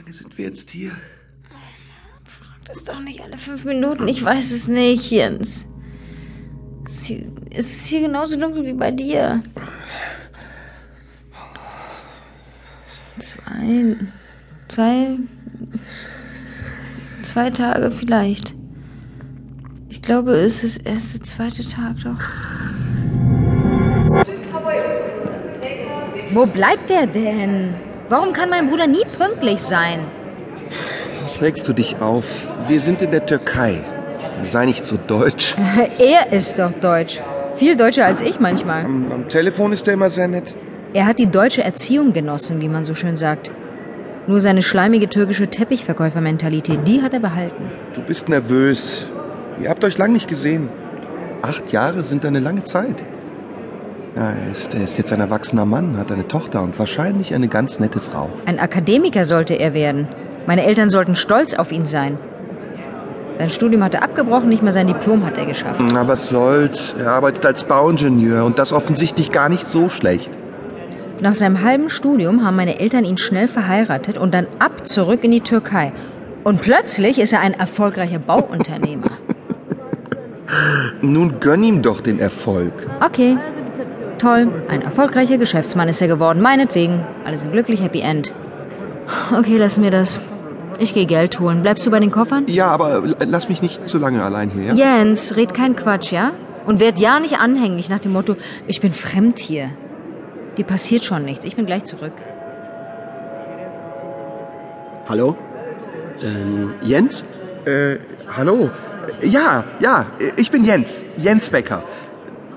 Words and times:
lange 0.00 0.12
sind 0.14 0.38
wir 0.38 0.46
jetzt 0.46 0.70
hier? 0.70 0.92
Frag 2.24 2.64
das 2.64 2.84
doch 2.84 3.00
nicht 3.00 3.20
alle 3.20 3.36
fünf 3.36 3.64
Minuten. 3.64 4.08
Ich 4.08 4.24
weiß 4.24 4.50
es 4.50 4.66
nicht, 4.66 5.10
Jens. 5.10 5.66
Es 6.86 6.92
ist 6.92 7.04
hier, 7.04 7.32
es 7.50 7.66
ist 7.66 7.86
hier 7.86 8.00
genauso 8.02 8.36
dunkel 8.36 8.64
wie 8.64 8.72
bei 8.72 8.90
dir. 8.90 9.42
Zwei. 13.18 13.96
Zwei. 14.68 15.18
Zwei 17.22 17.50
Tage 17.50 17.90
vielleicht. 17.90 18.54
Ich 19.90 20.00
glaube, 20.00 20.32
es 20.32 20.64
ist 20.64 20.78
erst 20.86 21.14
der 21.14 21.22
zweite 21.22 21.66
Tag 21.66 21.96
doch. 22.02 22.18
Wo 26.32 26.46
bleibt 26.46 26.88
der 26.88 27.06
denn? 27.06 27.74
Warum 28.10 28.32
kann 28.32 28.50
mein 28.50 28.68
Bruder 28.68 28.88
nie 28.88 29.04
pünktlich 29.16 29.60
sein? 29.62 30.00
Was 31.22 31.40
regst 31.42 31.68
du 31.68 31.72
dich 31.72 32.00
auf? 32.00 32.24
Wir 32.66 32.80
sind 32.80 33.02
in 33.02 33.12
der 33.12 33.24
Türkei. 33.24 33.78
Sei 34.50 34.66
nicht 34.66 34.84
so 34.84 34.98
deutsch. 35.06 35.54
Er 35.98 36.32
ist 36.32 36.58
doch 36.58 36.72
deutsch. 36.72 37.20
Viel 37.54 37.76
deutscher 37.76 38.06
als 38.06 38.20
ich 38.20 38.40
manchmal. 38.40 38.84
Am, 38.84 39.12
am 39.12 39.28
Telefon 39.28 39.72
ist 39.72 39.86
er 39.86 39.94
immer 39.94 40.10
sehr 40.10 40.26
nett. 40.26 40.56
Er 40.92 41.06
hat 41.06 41.20
die 41.20 41.26
deutsche 41.26 41.62
Erziehung 41.62 42.12
genossen, 42.12 42.60
wie 42.60 42.68
man 42.68 42.82
so 42.82 42.94
schön 42.94 43.16
sagt. 43.16 43.52
Nur 44.26 44.40
seine 44.40 44.64
schleimige 44.64 45.08
türkische 45.08 45.46
Teppichverkäufermentalität, 45.46 46.80
die 46.88 47.02
hat 47.02 47.14
er 47.14 47.20
behalten. 47.20 47.70
Du 47.94 48.02
bist 48.02 48.28
nervös. 48.28 49.06
Ihr 49.62 49.70
habt 49.70 49.84
euch 49.84 49.98
lang 49.98 50.12
nicht 50.12 50.26
gesehen. 50.26 50.68
Acht 51.42 51.70
Jahre 51.70 52.02
sind 52.02 52.24
eine 52.26 52.40
lange 52.40 52.64
Zeit. 52.64 53.04
Ja, 54.16 54.30
er 54.32 54.50
ist, 54.50 54.74
er 54.74 54.82
ist 54.82 54.98
jetzt 54.98 55.12
ein 55.12 55.20
erwachsener 55.20 55.64
Mann, 55.64 55.96
hat 55.96 56.10
eine 56.10 56.26
Tochter 56.26 56.62
und 56.62 56.78
wahrscheinlich 56.78 57.34
eine 57.34 57.48
ganz 57.48 57.78
nette 57.78 58.00
Frau. 58.00 58.28
Ein 58.46 58.58
Akademiker 58.58 59.24
sollte 59.24 59.54
er 59.54 59.72
werden. 59.72 60.08
Meine 60.46 60.64
Eltern 60.64 60.90
sollten 60.90 61.14
stolz 61.14 61.54
auf 61.54 61.70
ihn 61.70 61.86
sein. 61.86 62.18
Sein 63.38 63.50
Studium 63.50 63.84
hat 63.84 63.94
er 63.94 64.02
abgebrochen, 64.02 64.48
nicht 64.48 64.62
mal 64.62 64.72
sein 64.72 64.86
Diplom 64.86 65.24
hat 65.24 65.38
er 65.38 65.46
geschafft. 65.46 65.80
Na, 65.92 66.06
was 66.06 66.28
soll's? 66.28 66.94
Er 66.98 67.12
arbeitet 67.12 67.46
als 67.46 67.64
Bauingenieur 67.64 68.44
und 68.44 68.58
das 68.58 68.72
offensichtlich 68.72 69.32
gar 69.32 69.48
nicht 69.48 69.68
so 69.68 69.88
schlecht. 69.88 70.30
Nach 71.20 71.34
seinem 71.34 71.62
halben 71.62 71.88
Studium 71.88 72.44
haben 72.44 72.56
meine 72.56 72.80
Eltern 72.80 73.04
ihn 73.04 73.16
schnell 73.16 73.48
verheiratet 73.48 74.18
und 74.18 74.34
dann 74.34 74.46
ab 74.58 74.86
zurück 74.86 75.22
in 75.22 75.30
die 75.30 75.40
Türkei. 75.40 75.92
Und 76.44 76.62
plötzlich 76.62 77.18
ist 77.18 77.32
er 77.32 77.40
ein 77.40 77.54
erfolgreicher 77.54 78.18
Bauunternehmer. 78.18 79.10
Nun 81.00 81.38
gönn 81.40 81.62
ihm 81.62 81.80
doch 81.82 82.00
den 82.00 82.18
Erfolg. 82.18 82.72
Okay. 83.04 83.38
Toll. 84.20 84.48
Ein 84.68 84.82
erfolgreicher 84.82 85.38
Geschäftsmann 85.38 85.88
ist 85.88 86.02
er 86.02 86.08
geworden. 86.08 86.42
Meinetwegen. 86.42 87.06
Alle 87.24 87.38
sind 87.38 87.52
glücklich, 87.52 87.82
Happy 87.82 88.00
End. 88.00 88.32
Okay, 89.36 89.56
lass 89.56 89.78
mir 89.78 89.90
das. 89.90 90.20
Ich 90.78 90.92
gehe 90.94 91.06
Geld 91.06 91.40
holen. 91.40 91.62
Bleibst 91.62 91.86
du 91.86 91.90
bei 91.90 92.00
den 92.00 92.10
Koffern? 92.10 92.44
Ja, 92.48 92.68
aber 92.68 93.02
lass 93.26 93.48
mich 93.48 93.62
nicht 93.62 93.88
zu 93.88 93.98
lange 93.98 94.22
allein 94.22 94.50
hier, 94.50 94.74
ja? 94.74 94.74
Jens, 94.74 95.36
red 95.36 95.54
kein 95.54 95.74
Quatsch, 95.74 96.12
ja? 96.12 96.32
Und 96.66 96.80
werd 96.80 96.98
ja 96.98 97.18
nicht 97.18 97.38
anhänglich 97.40 97.88
nach 97.88 98.00
dem 98.00 98.12
Motto, 98.12 98.36
ich 98.66 98.80
bin 98.80 98.92
fremd 98.92 99.38
hier. 99.38 99.70
Dir 100.56 100.64
passiert 100.64 101.04
schon 101.04 101.24
nichts. 101.24 101.44
Ich 101.44 101.56
bin 101.56 101.66
gleich 101.66 101.84
zurück. 101.84 102.12
Hallo? 105.08 105.36
Ähm, 106.22 106.74
Jens? 106.82 107.24
Äh, 107.64 107.96
hallo? 108.36 108.70
Ja, 109.22 109.64
ja, 109.80 110.06
ich 110.36 110.50
bin 110.50 110.62
Jens. 110.62 111.02
Jens 111.16 111.50
Becker. 111.50 111.82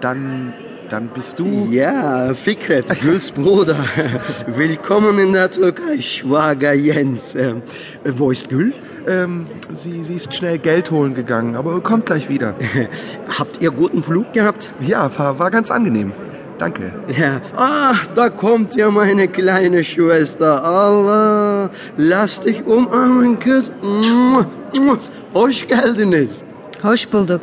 Dann, 0.00 0.52
dann 0.92 1.08
bist 1.08 1.38
du... 1.38 1.68
Ja, 1.70 2.34
Fikret, 2.34 3.00
Güls 3.00 3.30
Bruder. 3.30 3.76
Willkommen 4.46 5.18
in 5.18 5.32
der 5.32 5.50
Türkei, 5.50 6.02
Schwager 6.02 6.74
Jens. 6.74 7.34
Ähm, 7.34 7.62
wo 8.04 8.30
ist 8.30 8.50
Gül? 8.50 8.74
Ähm, 9.08 9.46
sie, 9.74 10.04
sie 10.04 10.16
ist 10.16 10.34
schnell 10.34 10.58
Geld 10.58 10.90
holen 10.90 11.14
gegangen, 11.14 11.56
aber 11.56 11.80
kommt 11.80 12.06
gleich 12.06 12.28
wieder. 12.28 12.54
Habt 13.38 13.62
ihr 13.62 13.70
guten 13.70 14.02
Flug 14.02 14.34
gehabt? 14.34 14.70
Ja, 14.80 15.10
war, 15.16 15.38
war 15.38 15.50
ganz 15.50 15.70
angenehm. 15.70 16.12
Danke. 16.58 16.92
Ja. 17.18 17.40
Ach, 17.56 18.06
da 18.14 18.28
kommt 18.28 18.74
ja 18.74 18.90
meine 18.90 19.28
kleine 19.28 19.84
Schwester. 19.84 20.62
Allah, 20.62 21.70
lass 21.96 22.42
dich 22.42 22.66
umarmen, 22.66 23.38
mua. 23.80 24.46
Hoş 25.32 25.66
geldiniz. 25.66 26.42
Hoş 26.82 27.06
bulduk. 27.06 27.40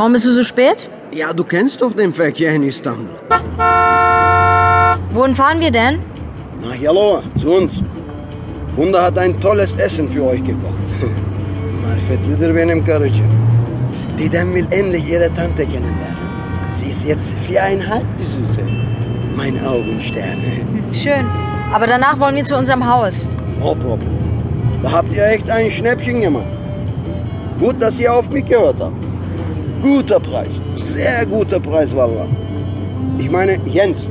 Warum 0.00 0.14
bist 0.14 0.24
du 0.24 0.32
so 0.32 0.42
spät? 0.42 0.88
Ja, 1.12 1.34
du 1.34 1.44
kennst 1.44 1.82
doch 1.82 1.92
den 1.92 2.14
Verkehr 2.14 2.54
in 2.54 2.62
Istanbul. 2.62 3.16
Wohin 5.12 5.34
fahren 5.34 5.60
wir 5.60 5.70
denn? 5.70 5.98
Nach 6.62 6.74
Yalova, 6.74 7.22
zu 7.38 7.48
uns. 7.50 7.74
Funda 8.74 9.02
hat 9.02 9.18
ein 9.18 9.38
tolles 9.42 9.74
Essen 9.74 10.08
für 10.08 10.24
euch 10.24 10.42
gekocht. 10.42 10.88
Marifetlidir 11.82 12.54
benim 12.54 12.82
karıcığım. 12.82 13.30
Didem 14.18 14.54
will 14.54 14.66
endlich 14.70 15.06
ihre 15.06 15.34
Tante 15.34 15.66
kennenlernen. 15.66 16.28
Sie 16.72 16.86
ist 16.86 17.04
jetzt 17.04 17.30
viereinhalb, 17.46 18.06
die 18.18 18.24
Süße. 18.24 18.62
Mein 19.36 19.62
Augenstern. 19.66 20.38
Schön. 20.92 21.26
Aber 21.74 21.86
danach 21.86 22.18
wollen 22.18 22.36
wir 22.36 22.46
zu 22.46 22.56
unserem 22.56 22.86
Haus. 22.86 23.30
No 23.58 23.74
problem. 23.74 24.16
Da 24.82 24.92
habt 24.92 25.12
ihr 25.12 25.26
echt 25.26 25.50
ein 25.50 25.70
Schnäppchen 25.70 26.22
gemacht. 26.22 26.52
Gut, 27.58 27.76
dass 27.82 28.00
ihr 28.00 28.10
auf 28.14 28.30
mich 28.30 28.46
gehört 28.46 28.80
habt. 28.80 29.09
Guter 29.80 30.20
Preis. 30.20 30.52
Sehr 30.74 31.24
guter 31.26 31.58
Preis, 31.58 31.94
Wallah. 31.96 32.26
Ich 33.18 33.30
meine, 33.30 33.58
Jens, 33.66 34.06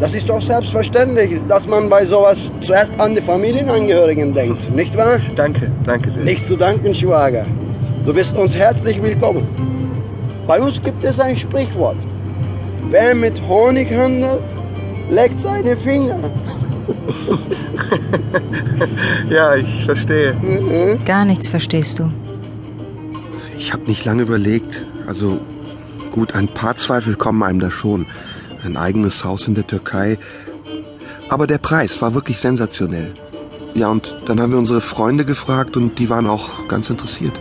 das 0.00 0.14
ist 0.14 0.28
doch 0.28 0.40
selbstverständlich, 0.40 1.40
dass 1.48 1.66
man 1.66 1.88
bei 1.88 2.04
sowas 2.04 2.38
zuerst 2.60 2.92
an 2.98 3.14
die 3.14 3.20
Familienangehörigen 3.20 4.32
denkt, 4.32 4.74
nicht 4.74 4.96
wahr? 4.96 5.18
Danke, 5.36 5.70
danke 5.84 6.10
sehr. 6.10 6.22
Nicht 6.24 6.46
zu 6.48 6.56
danken, 6.56 6.94
Schwager. 6.94 7.46
Du 8.04 8.12
bist 8.14 8.36
uns 8.38 8.54
herzlich 8.54 9.02
willkommen. 9.02 9.46
Bei 10.46 10.60
uns 10.60 10.80
gibt 10.82 11.02
es 11.04 11.18
ein 11.20 11.36
Sprichwort. 11.36 11.96
Wer 12.90 13.14
mit 13.14 13.40
Honig 13.48 13.90
handelt, 13.94 14.42
leckt 15.10 15.40
seine 15.40 15.76
Finger. 15.76 16.18
Ja, 19.30 19.54
ich 19.54 19.84
verstehe. 19.84 20.36
Gar 21.06 21.24
nichts 21.24 21.48
verstehst 21.48 21.98
du. 21.98 22.10
Ich 23.56 23.72
habe 23.72 23.84
nicht 23.84 24.04
lange 24.04 24.22
überlegt. 24.22 24.84
Also 25.06 25.40
gut, 26.10 26.34
ein 26.34 26.48
paar 26.48 26.76
Zweifel 26.76 27.16
kommen 27.16 27.42
einem 27.42 27.60
da 27.60 27.70
schon. 27.70 28.06
Ein 28.64 28.76
eigenes 28.76 29.24
Haus 29.24 29.46
in 29.46 29.54
der 29.54 29.66
Türkei. 29.66 30.18
Aber 31.28 31.46
der 31.46 31.58
Preis 31.58 32.00
war 32.02 32.14
wirklich 32.14 32.38
sensationell. 32.40 33.14
Ja, 33.74 33.88
und 33.88 34.14
dann 34.26 34.40
haben 34.40 34.52
wir 34.52 34.58
unsere 34.58 34.80
Freunde 34.80 35.24
gefragt 35.24 35.76
und 35.76 35.98
die 35.98 36.08
waren 36.08 36.26
auch 36.26 36.68
ganz 36.68 36.90
interessiert. 36.90 37.40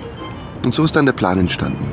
Und 0.63 0.73
so 0.73 0.83
ist 0.83 0.95
dann 0.95 1.05
der 1.05 1.13
Plan 1.13 1.37
entstanden. 1.37 1.85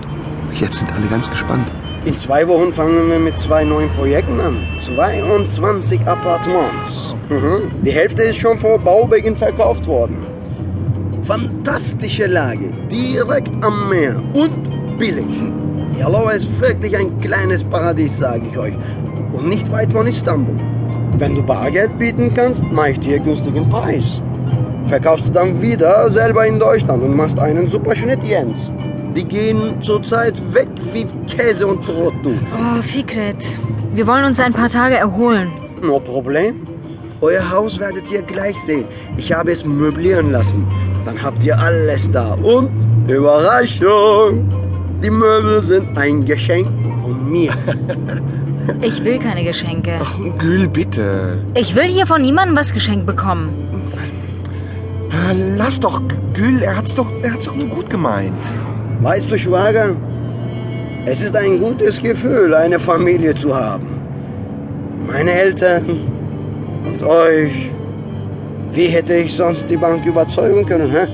Jetzt 0.52 0.78
sind 0.78 0.92
alle 0.92 1.06
ganz 1.06 1.28
gespannt. 1.28 1.70
In 2.06 2.16
zwei 2.16 2.48
Wochen 2.48 2.72
fangen 2.72 3.10
wir 3.10 3.18
mit 3.18 3.36
zwei 3.36 3.64
neuen 3.64 3.90
Projekten 3.90 4.40
an. 4.40 4.66
22 4.74 6.00
Appartements. 6.06 7.14
Mhm. 7.28 7.70
Die 7.84 7.92
Hälfte 7.92 8.22
ist 8.22 8.38
schon 8.38 8.58
vor 8.58 8.78
Baubeginn 8.78 9.36
verkauft 9.36 9.86
worden. 9.86 10.29
Fantastische 11.24 12.26
Lage, 12.26 12.70
direkt 12.90 13.50
am 13.62 13.88
Meer 13.90 14.20
und 14.32 14.98
billig. 14.98 15.26
Yalova 15.98 16.30
ist 16.30 16.48
wirklich 16.60 16.96
ein 16.96 17.20
kleines 17.20 17.62
Paradies, 17.64 18.16
sage 18.16 18.42
ich 18.50 18.56
euch. 18.56 18.74
Und 19.32 19.48
nicht 19.48 19.70
weit 19.70 19.92
von 19.92 20.06
Istanbul. 20.06 20.56
Wenn 21.18 21.34
du 21.34 21.42
Bargeld 21.42 21.98
bieten 21.98 22.32
kannst, 22.34 22.62
mache 22.64 22.92
ich 22.92 23.00
dir 23.00 23.18
günstigen 23.18 23.68
Preis. 23.68 24.20
Verkaufst 24.86 25.26
du 25.26 25.30
dann 25.30 25.60
wieder 25.60 26.10
selber 26.10 26.46
in 26.46 26.58
Deutschland 26.58 27.02
und 27.02 27.14
machst 27.14 27.38
einen 27.38 27.68
super 27.68 27.94
Schnitt, 27.94 28.24
Jens. 28.24 28.70
Die 29.14 29.24
gehen 29.24 29.80
zurzeit 29.82 30.34
weg 30.54 30.68
wie 30.92 31.04
Käse 31.26 31.66
und 31.66 31.80
Brot, 31.82 32.14
du. 32.22 32.30
Oh, 32.30 32.82
Fikret. 32.82 33.44
Wir 33.92 34.06
wollen 34.06 34.24
uns 34.24 34.40
ein 34.40 34.52
paar 34.52 34.68
Tage 34.68 34.96
erholen. 34.96 35.50
No 35.82 36.00
Problem. 36.00 36.66
Euer 37.20 37.50
Haus 37.50 37.78
werdet 37.78 38.10
ihr 38.10 38.22
gleich 38.22 38.56
sehen. 38.62 38.86
Ich 39.16 39.32
habe 39.32 39.52
es 39.52 39.64
möblieren 39.64 40.30
lassen. 40.32 40.66
Dann 41.04 41.22
habt 41.22 41.42
ihr 41.44 41.58
alles 41.58 42.10
da. 42.10 42.34
Und 42.34 42.70
Überraschung! 43.08 44.52
Die 45.02 45.10
Möbel 45.10 45.62
sind 45.62 45.96
ein 45.96 46.24
Geschenk 46.24 46.68
von 47.02 47.30
mir. 47.30 47.52
Ich 48.82 49.02
will 49.02 49.18
keine 49.18 49.42
Geschenke. 49.42 49.92
Ach, 50.00 50.16
Gül, 50.38 50.68
bitte. 50.68 51.38
Ich 51.54 51.74
will 51.74 51.84
hier 51.86 52.06
von 52.06 52.22
niemandem 52.22 52.56
was 52.56 52.72
geschenkt 52.72 53.04
bekommen. 53.06 53.48
Ah, 55.10 55.32
Lass 55.56 55.80
doch, 55.80 56.00
Gül, 56.34 56.62
er 56.62 56.76
hat's 56.76 56.94
doch, 56.94 57.10
er 57.22 57.32
hat's 57.32 57.46
doch 57.46 57.56
nur 57.56 57.68
gut 57.68 57.90
gemeint. 57.90 58.54
Weißt 59.00 59.28
du, 59.30 59.36
Schwager, 59.38 59.96
es 61.06 61.20
ist 61.22 61.34
ein 61.34 61.58
gutes 61.58 62.00
Gefühl, 62.00 62.54
eine 62.54 62.78
Familie 62.78 63.34
zu 63.34 63.52
haben. 63.56 63.86
Meine 65.06 65.32
Eltern 65.32 66.00
und 66.86 67.02
euch. 67.02 67.70
Wie 68.72 68.86
hätte 68.86 69.14
ich 69.14 69.34
sonst 69.34 69.68
die 69.68 69.76
Bank 69.76 70.06
überzeugen 70.06 70.64
können, 70.64 70.90
hä? 70.90 71.06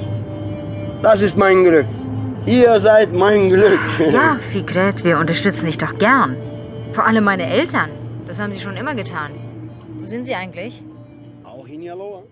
Das 1.02 1.22
ist 1.22 1.36
mein 1.36 1.64
Glück. 1.64 1.86
Ihr 2.46 2.78
seid 2.80 3.12
mein 3.12 3.48
Glück. 3.50 3.78
Ja, 4.12 4.38
Fikret, 4.52 5.04
wir 5.04 5.18
unterstützen 5.18 5.66
dich 5.66 5.78
doch 5.78 5.96
gern. 5.98 6.36
Vor 6.92 7.04
allem 7.06 7.24
meine 7.24 7.48
Eltern. 7.48 7.90
Das 8.28 8.40
haben 8.40 8.52
sie 8.52 8.60
schon 8.60 8.76
immer 8.76 8.94
getan. 8.94 9.32
Wo 9.98 10.06
sind 10.06 10.26
sie 10.26 10.34
eigentlich? 10.34 10.82
Auch 11.44 11.66
in 11.66 11.82
Yalova. 11.82 12.22